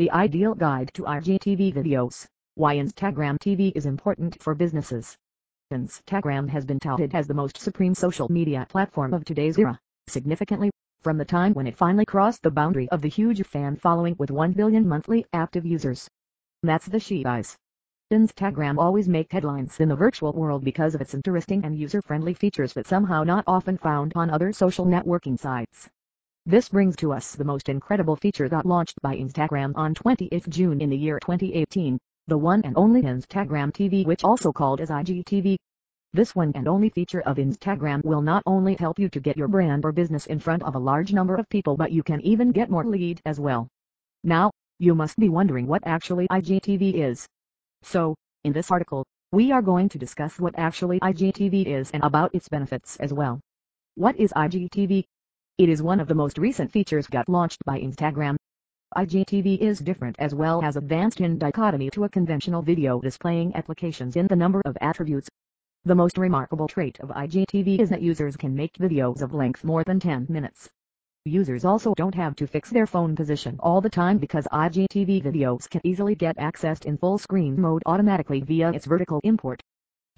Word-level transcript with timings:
The 0.00 0.10
ideal 0.12 0.54
guide 0.54 0.90
to 0.94 1.02
IGTV 1.02 1.74
videos. 1.74 2.24
Why 2.54 2.76
Instagram 2.76 3.36
TV 3.36 3.70
is 3.74 3.84
important 3.84 4.42
for 4.42 4.54
businesses. 4.54 5.14
Instagram 5.70 6.48
has 6.48 6.64
been 6.64 6.78
touted 6.78 7.14
as 7.14 7.26
the 7.26 7.34
most 7.34 7.58
supreme 7.58 7.94
social 7.94 8.26
media 8.32 8.66
platform 8.70 9.12
of 9.12 9.26
today's 9.26 9.58
era, 9.58 9.78
significantly, 10.08 10.70
from 11.02 11.18
the 11.18 11.24
time 11.26 11.52
when 11.52 11.66
it 11.66 11.76
finally 11.76 12.06
crossed 12.06 12.42
the 12.42 12.50
boundary 12.50 12.88
of 12.88 13.02
the 13.02 13.08
huge 13.08 13.44
fan 13.44 13.76
following 13.76 14.16
with 14.18 14.30
1 14.30 14.52
billion 14.52 14.88
monthly 14.88 15.26
active 15.34 15.66
users. 15.66 16.08
That's 16.62 16.86
the 16.86 16.98
she 16.98 17.22
guys. 17.22 17.54
Instagram 18.10 18.78
always 18.78 19.06
make 19.06 19.30
headlines 19.30 19.80
in 19.80 19.90
the 19.90 19.96
virtual 19.96 20.32
world 20.32 20.64
because 20.64 20.94
of 20.94 21.02
its 21.02 21.12
interesting 21.12 21.62
and 21.62 21.76
user-friendly 21.76 22.32
features 22.32 22.72
that 22.72 22.86
somehow 22.86 23.22
not 23.22 23.44
often 23.46 23.76
found 23.76 24.14
on 24.16 24.30
other 24.30 24.50
social 24.50 24.86
networking 24.86 25.38
sites. 25.38 25.90
This 26.46 26.70
brings 26.70 26.96
to 26.96 27.12
us 27.12 27.34
the 27.34 27.44
most 27.44 27.68
incredible 27.68 28.16
feature 28.16 28.48
that 28.48 28.64
launched 28.64 28.98
by 29.02 29.14
Instagram 29.14 29.72
on 29.76 29.94
20th 29.94 30.48
June 30.48 30.80
in 30.80 30.88
the 30.88 30.96
year 30.96 31.18
2018, 31.20 31.98
the 32.28 32.38
one 32.38 32.62
and 32.64 32.74
only 32.78 33.02
Instagram 33.02 33.70
TV 33.70 34.06
which 34.06 34.24
also 34.24 34.50
called 34.50 34.80
as 34.80 34.88
IGTV. 34.88 35.58
This 36.14 36.34
one 36.34 36.52
and 36.54 36.66
only 36.66 36.88
feature 36.88 37.20
of 37.20 37.36
Instagram 37.36 38.02
will 38.06 38.22
not 38.22 38.42
only 38.46 38.74
help 38.74 38.98
you 38.98 39.10
to 39.10 39.20
get 39.20 39.36
your 39.36 39.48
brand 39.48 39.84
or 39.84 39.92
business 39.92 40.24
in 40.26 40.38
front 40.38 40.62
of 40.62 40.76
a 40.76 40.78
large 40.78 41.12
number 41.12 41.34
of 41.34 41.46
people 41.50 41.76
but 41.76 41.92
you 41.92 42.02
can 42.02 42.22
even 42.22 42.52
get 42.52 42.70
more 42.70 42.86
lead 42.86 43.20
as 43.26 43.38
well. 43.38 43.68
Now, 44.24 44.50
you 44.78 44.94
must 44.94 45.18
be 45.18 45.28
wondering 45.28 45.66
what 45.66 45.82
actually 45.84 46.26
IGTV 46.28 46.94
is. 46.94 47.26
So, 47.82 48.14
in 48.44 48.54
this 48.54 48.70
article, 48.70 49.04
we 49.30 49.52
are 49.52 49.62
going 49.62 49.90
to 49.90 49.98
discuss 49.98 50.40
what 50.40 50.58
actually 50.58 51.00
IGTV 51.00 51.66
is 51.66 51.90
and 51.90 52.02
about 52.02 52.34
its 52.34 52.48
benefits 52.48 52.96
as 52.96 53.12
well. 53.12 53.40
What 53.94 54.16
is 54.18 54.32
IGTV? 54.32 55.04
It 55.58 55.68
is 55.68 55.82
one 55.82 56.00
of 56.00 56.08
the 56.08 56.14
most 56.14 56.38
recent 56.38 56.72
features 56.72 57.06
got 57.06 57.28
launched 57.28 57.64
by 57.64 57.80
Instagram. 57.80 58.36
IGTV 58.96 59.58
is 59.58 59.78
different 59.78 60.16
as 60.18 60.34
well 60.34 60.62
as 60.64 60.76
advanced 60.76 61.20
in 61.20 61.38
dichotomy 61.38 61.90
to 61.90 62.04
a 62.04 62.08
conventional 62.08 62.62
video 62.62 63.00
displaying 63.00 63.54
applications 63.54 64.16
in 64.16 64.26
the 64.26 64.36
number 64.36 64.62
of 64.64 64.78
attributes. 64.80 65.28
The 65.84 65.94
most 65.94 66.18
remarkable 66.18 66.66
trait 66.66 66.98
of 67.00 67.10
IGTV 67.10 67.78
is 67.78 67.90
that 67.90 68.02
users 68.02 68.36
can 68.36 68.54
make 68.54 68.74
videos 68.74 69.22
of 69.22 69.34
length 69.34 69.62
more 69.62 69.84
than 69.84 70.00
10 70.00 70.26
minutes. 70.28 70.68
Users 71.26 71.66
also 71.66 71.92
don't 71.94 72.14
have 72.14 72.34
to 72.36 72.46
fix 72.46 72.70
their 72.70 72.86
phone 72.86 73.14
position 73.14 73.56
all 73.60 73.82
the 73.82 73.90
time 73.90 74.16
because 74.16 74.48
IGTV 74.50 75.22
videos 75.22 75.68
can 75.68 75.82
easily 75.84 76.14
get 76.14 76.38
accessed 76.38 76.86
in 76.86 76.96
full 76.96 77.18
screen 77.18 77.60
mode 77.60 77.82
automatically 77.84 78.40
via 78.40 78.72
its 78.72 78.86
vertical 78.86 79.20
import. 79.24 79.60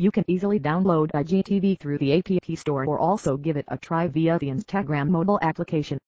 You 0.00 0.10
can 0.10 0.24
easily 0.28 0.58
download 0.58 1.10
IGTV 1.10 1.78
through 1.78 1.98
the 1.98 2.14
App 2.14 2.56
Store 2.56 2.86
or 2.86 2.98
also 2.98 3.36
give 3.36 3.58
it 3.58 3.66
a 3.68 3.76
try 3.76 4.08
via 4.08 4.38
the 4.38 4.48
Instagram 4.48 5.10
mobile 5.10 5.38
application. 5.42 5.98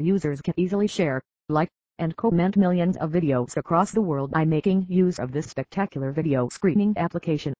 Users 0.00 0.40
can 0.40 0.54
easily 0.56 0.88
share, 0.88 1.22
like, 1.48 1.68
and 2.00 2.16
comment 2.16 2.56
millions 2.56 2.96
of 2.96 3.12
videos 3.12 3.56
across 3.56 3.92
the 3.92 4.00
world 4.00 4.32
by 4.32 4.44
making 4.44 4.86
use 4.88 5.20
of 5.20 5.30
this 5.30 5.46
spectacular 5.46 6.10
video 6.10 6.48
screening 6.48 6.92
application. 6.96 7.54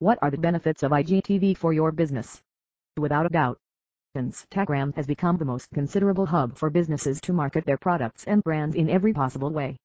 What 0.00 0.18
are 0.22 0.32
the 0.32 0.38
benefits 0.38 0.82
of 0.82 0.90
IGTV 0.90 1.56
for 1.56 1.72
your 1.72 1.92
business? 1.92 2.40
Without 2.96 3.26
a 3.26 3.28
doubt, 3.28 3.58
Instagram 4.16 4.92
has 4.96 5.06
become 5.06 5.36
the 5.36 5.44
most 5.44 5.70
considerable 5.72 6.26
hub 6.26 6.56
for 6.56 6.68
businesses 6.68 7.20
to 7.20 7.32
market 7.32 7.64
their 7.64 7.78
products 7.78 8.24
and 8.24 8.42
brands 8.42 8.74
in 8.74 8.90
every 8.90 9.12
possible 9.12 9.52
way. 9.52 9.76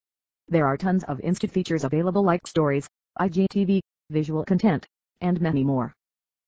There 0.48 0.66
are 0.66 0.78
tons 0.78 1.04
of 1.04 1.20
instant 1.20 1.54
features 1.54 1.84
available 1.84 2.24
like 2.24 2.48
stories, 2.48 2.88
IGTV, 3.20 3.82
visual 4.10 4.44
content, 4.46 4.88
and 5.24 5.42
many 5.42 5.64
more. 5.64 5.96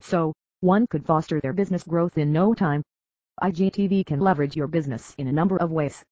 So, 0.01 0.33
one 0.59 0.85
could 0.87 1.05
foster 1.05 1.41
their 1.41 1.53
business 1.53 1.83
growth 1.83 2.17
in 2.17 2.31
no 2.31 2.53
time. 2.53 2.83
IGTV 3.41 4.05
can 4.05 4.19
leverage 4.19 4.55
your 4.55 4.67
business 4.67 5.15
in 5.17 5.27
a 5.27 5.31
number 5.31 5.57
of 5.57 5.71
ways. 5.71 6.03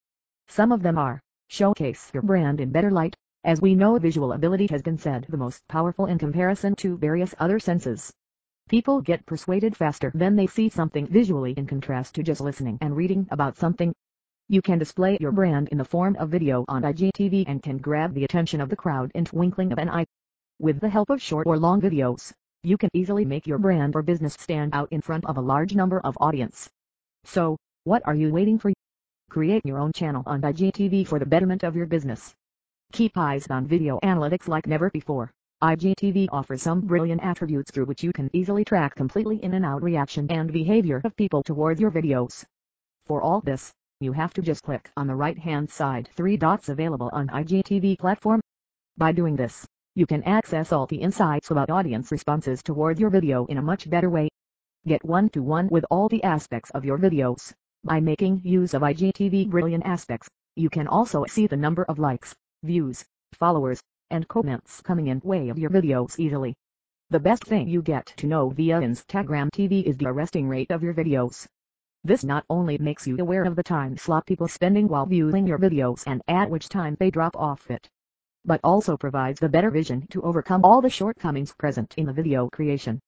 Some 0.47 0.71
of 0.71 0.81
them 0.81 0.97
are, 0.97 1.21
showcase 1.47 2.09
your 2.13 2.23
brand 2.23 2.59
in 2.59 2.71
better 2.71 2.91
light, 2.91 3.15
as 3.43 3.61
we 3.61 3.75
know 3.75 3.97
visual 3.99 4.33
ability 4.33 4.67
has 4.67 4.81
been 4.81 4.97
said 4.97 5.25
the 5.29 5.37
most 5.37 5.67
powerful 5.67 6.05
in 6.05 6.17
comparison 6.17 6.75
to 6.75 6.97
various 6.97 7.35
other 7.39 7.59
senses. 7.59 8.13
People 8.69 9.01
get 9.01 9.25
persuaded 9.25 9.75
faster 9.75 10.09
when 10.15 10.35
they 10.35 10.47
see 10.47 10.69
something 10.69 11.07
visually 11.07 11.51
in 11.53 11.67
contrast 11.67 12.15
to 12.15 12.23
just 12.23 12.39
listening 12.39 12.77
and 12.79 12.95
reading 12.95 13.27
about 13.31 13.57
something. 13.57 13.93
You 14.47 14.61
can 14.61 14.79
display 14.79 15.17
your 15.19 15.31
brand 15.31 15.69
in 15.69 15.77
the 15.77 15.85
form 15.85 16.15
of 16.17 16.29
video 16.29 16.63
on 16.67 16.83
IGTV 16.83 17.43
and 17.47 17.61
can 17.61 17.77
grab 17.77 18.13
the 18.13 18.23
attention 18.23 18.61
of 18.61 18.69
the 18.69 18.75
crowd 18.75 19.11
in 19.13 19.25
twinkling 19.25 19.71
of 19.71 19.79
an 19.79 19.89
eye. 19.89 20.05
With 20.59 20.79
the 20.79 20.89
help 20.89 21.09
of 21.09 21.21
short 21.21 21.47
or 21.47 21.57
long 21.57 21.81
videos, 21.81 22.31
you 22.63 22.77
can 22.77 22.89
easily 22.93 23.25
make 23.25 23.45
your 23.45 23.57
brand 23.57 23.93
or 23.93 24.01
business 24.01 24.35
stand 24.39 24.73
out 24.73 24.87
in 24.91 25.01
front 25.01 25.25
of 25.25 25.35
a 25.35 25.41
large 25.41 25.75
number 25.75 25.99
of 25.99 26.17
audience. 26.21 26.69
So, 27.25 27.57
what 27.83 28.01
are 28.05 28.15
you 28.15 28.31
waiting 28.31 28.57
for? 28.57 28.71
Create 29.29 29.65
your 29.65 29.79
own 29.79 29.91
channel 29.91 30.23
on 30.25 30.41
IGTV 30.41 31.05
for 31.05 31.19
the 31.19 31.25
betterment 31.25 31.63
of 31.63 31.75
your 31.75 31.87
business. 31.87 32.33
Keep 32.93 33.17
eyes 33.17 33.47
on 33.49 33.67
video 33.67 33.99
analytics 34.01 34.47
like 34.47 34.65
never 34.65 34.89
before. 34.91 35.29
IGTV 35.61 36.29
offers 36.31 36.61
some 36.61 36.79
brilliant 36.79 37.21
attributes 37.21 37.71
through 37.71 37.85
which 37.85 38.03
you 38.03 38.13
can 38.13 38.29
easily 38.31 38.63
track 38.63 38.95
completely 38.95 39.43
in 39.43 39.53
and 39.55 39.65
out 39.65 39.83
reaction 39.83 40.27
and 40.29 40.53
behavior 40.53 41.01
of 41.03 41.15
people 41.17 41.43
toward 41.43 41.79
your 41.79 41.91
videos. 41.91 42.45
For 43.07 43.21
all 43.21 43.41
this, 43.41 43.73
you 43.99 44.13
have 44.13 44.33
to 44.35 44.41
just 44.41 44.63
click 44.63 44.89
on 44.95 45.07
the 45.07 45.15
right 45.15 45.37
hand 45.37 45.69
side 45.69 46.09
three 46.15 46.37
dots 46.37 46.69
available 46.69 47.09
on 47.11 47.27
IGTV 47.27 47.99
platform. 47.99 48.39
By 48.97 49.11
doing 49.11 49.35
this, 49.35 49.65
you 49.95 50.07
can 50.07 50.23
access 50.23 50.71
all 50.71 50.87
the 50.87 50.97
insights 50.97 51.51
about 51.51 51.69
audience 51.69 52.11
responses 52.11 52.63
toward 52.63 52.99
your 52.99 53.11
video 53.11 53.45
in 53.45 53.59
a 53.59 53.61
much 53.61 53.87
better 53.87 54.09
way. 54.09 54.27
Get 54.87 55.05
one-to-one 55.05 55.67
-one 55.67 55.71
with 55.71 55.85
all 55.91 56.09
the 56.09 56.23
aspects 56.23 56.71
of 56.71 56.83
your 56.83 56.97
videos. 56.97 57.53
By 57.83 57.99
making 57.99 58.41
use 58.43 58.73
of 58.73 58.81
IGTV 58.81 59.51
brilliant 59.51 59.85
aspects, 59.85 60.27
you 60.55 60.71
can 60.71 60.87
also 60.87 61.25
see 61.25 61.45
the 61.45 61.57
number 61.57 61.83
of 61.83 61.99
likes, 61.99 62.33
views, 62.63 63.05
followers, 63.33 63.83
and 64.09 64.27
comments 64.27 64.81
coming 64.81 65.09
in 65.09 65.21
way 65.23 65.49
of 65.49 65.59
your 65.59 65.69
videos 65.69 66.17
easily. 66.17 66.55
The 67.11 67.19
best 67.19 67.43
thing 67.43 67.67
you 67.67 67.83
get 67.83 68.07
to 68.17 68.25
know 68.25 68.49
via 68.49 68.79
Instagram 68.79 69.51
TV 69.51 69.83
is 69.83 69.97
the 69.97 70.07
arresting 70.07 70.49
rate 70.49 70.71
of 70.71 70.81
your 70.81 70.95
videos. 70.95 71.45
This 72.03 72.23
not 72.23 72.45
only 72.49 72.79
makes 72.79 73.05
you 73.05 73.17
aware 73.19 73.43
of 73.43 73.55
the 73.55 73.61
time 73.61 73.97
slot 73.97 74.25
people 74.25 74.47
spending 74.47 74.87
while 74.87 75.05
viewing 75.05 75.45
your 75.45 75.59
videos 75.59 76.03
and 76.07 76.23
at 76.27 76.49
which 76.49 76.67
time 76.67 76.97
they 76.99 77.11
drop 77.11 77.35
off 77.35 77.69
it, 77.69 77.87
but 78.45 78.59
also 78.63 78.97
provides 78.97 79.39
the 79.39 79.49
better 79.49 79.71
vision 79.71 80.05
to 80.07 80.21
overcome 80.21 80.63
all 80.63 80.81
the 80.81 80.89
shortcomings 80.89 81.53
present 81.53 81.93
in 81.97 82.05
the 82.05 82.13
video 82.13 82.49
creation. 82.49 82.99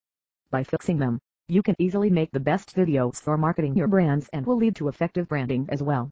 By 0.51 0.63
fixing 0.63 0.97
them, 0.97 1.19
you 1.47 1.61
can 1.61 1.75
easily 1.77 2.09
make 2.09 2.31
the 2.31 2.39
best 2.39 2.75
videos 2.75 3.21
for 3.21 3.37
marketing 3.37 3.75
your 3.75 3.87
brands 3.87 4.29
and 4.33 4.45
will 4.45 4.57
lead 4.57 4.75
to 4.77 4.87
effective 4.87 5.27
branding 5.27 5.67
as 5.69 5.83
well. 5.83 6.09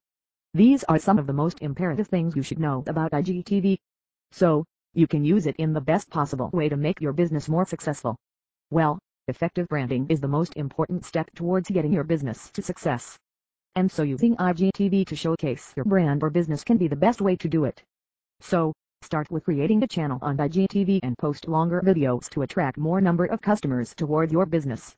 These 0.54 0.84
are 0.84 1.00
some 1.00 1.18
of 1.18 1.26
the 1.26 1.34
most 1.34 1.62
imperative 1.62 2.08
things 2.08 2.36
you 2.36 2.44
should 2.44 2.60
know 2.60 2.84
about 2.88 3.12
IGTV. 3.12 3.78
So, 4.32 4.66
you 4.94 5.08
can 5.08 5.26
use 5.26 5.48
it 5.48 5.56
in 5.56 5.74
the 5.74 5.82
best 5.82 6.10
possible 6.10 6.50
way 6.54 6.70
to 6.70 6.78
make 6.78 7.02
your 7.02 7.14
business 7.14 7.50
more 7.50 7.66
successful. 7.66 8.16
Well, 8.70 9.00
effective 9.28 9.68
branding 9.68 10.06
is 10.10 10.20
the 10.20 10.28
most 10.28 10.56
important 10.56 11.06
step 11.06 11.32
towards 11.34 11.70
getting 11.70 11.94
your 11.94 12.04
business 12.04 12.52
to 12.52 12.62
success. 12.62 13.18
And 13.76 13.92
so 13.92 14.04
using 14.04 14.36
IGTV 14.36 15.08
to 15.08 15.16
showcase 15.16 15.74
your 15.76 15.86
brand 15.86 16.22
or 16.22 16.30
business 16.30 16.64
can 16.64 16.78
be 16.78 16.88
the 16.88 16.96
best 16.96 17.22
way 17.22 17.36
to 17.38 17.48
do 17.48 17.66
it. 17.66 17.82
So, 18.42 18.74
start 19.04 19.30
with 19.30 19.44
creating 19.44 19.84
a 19.84 19.88
channel 19.88 20.20
on 20.22 20.38
IGTV 20.38 21.00
and 21.04 21.18
post 21.18 21.48
longer 21.48 21.82
videos 21.82 22.30
to 22.30 22.42
attract 22.42 22.78
more 22.78 23.02
number 23.02 23.26
of 23.26 23.42
customers 23.42 23.94
toward 23.94 24.32
your 24.32 24.46
business. 24.46 24.96